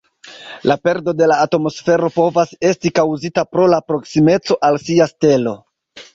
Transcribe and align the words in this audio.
La 0.69 0.77
perdo 0.87 1.13
de 1.19 1.27
la 1.31 1.37
atmosfero 1.47 2.09
povas 2.15 2.55
esti 2.71 2.93
kaŭzita 3.01 3.45
pro 3.51 3.67
la 3.75 3.81
proksimeco 3.93 4.61
al 4.71 4.81
sia 4.89 5.11
stelo. 5.15 5.57